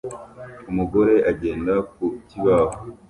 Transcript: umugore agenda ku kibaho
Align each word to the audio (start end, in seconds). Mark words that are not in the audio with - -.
umugore 0.69 1.13
agenda 1.31 1.73
ku 1.93 2.05
kibaho 2.27 2.73